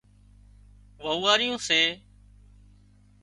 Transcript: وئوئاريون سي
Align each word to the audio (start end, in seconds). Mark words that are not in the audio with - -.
وئوئاريون 1.03 1.57
سي 1.67 1.81